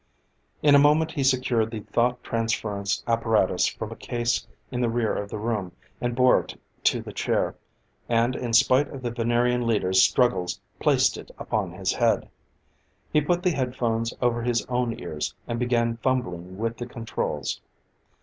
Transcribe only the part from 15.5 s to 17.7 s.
began fumbling with the controls.